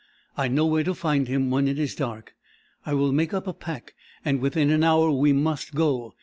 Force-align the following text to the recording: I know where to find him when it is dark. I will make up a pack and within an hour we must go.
I 0.35 0.47
know 0.47 0.65
where 0.65 0.83
to 0.83 0.95
find 0.95 1.27
him 1.27 1.51
when 1.51 1.67
it 1.67 1.77
is 1.77 1.93
dark. 1.93 2.33
I 2.87 2.95
will 2.95 3.11
make 3.11 3.35
up 3.35 3.45
a 3.45 3.53
pack 3.53 3.93
and 4.25 4.41
within 4.41 4.71
an 4.71 4.83
hour 4.83 5.11
we 5.11 5.31
must 5.31 5.75
go. 5.75 6.15